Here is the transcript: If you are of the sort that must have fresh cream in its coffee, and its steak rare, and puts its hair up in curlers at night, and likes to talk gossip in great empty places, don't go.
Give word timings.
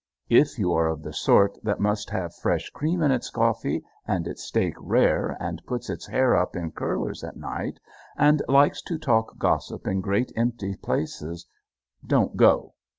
If 0.31 0.57
you 0.57 0.73
are 0.73 0.87
of 0.87 1.03
the 1.03 1.13
sort 1.13 1.59
that 1.61 1.79
must 1.79 2.09
have 2.09 2.33
fresh 2.33 2.71
cream 2.71 3.03
in 3.03 3.11
its 3.11 3.29
coffee, 3.29 3.83
and 4.07 4.25
its 4.25 4.41
steak 4.41 4.73
rare, 4.79 5.37
and 5.39 5.61
puts 5.67 5.91
its 5.91 6.07
hair 6.07 6.35
up 6.35 6.55
in 6.55 6.71
curlers 6.71 7.23
at 7.23 7.37
night, 7.37 7.79
and 8.17 8.41
likes 8.47 8.81
to 8.87 8.97
talk 8.97 9.37
gossip 9.37 9.85
in 9.85 10.01
great 10.01 10.31
empty 10.35 10.75
places, 10.75 11.45
don't 12.03 12.35
go. 12.35 12.73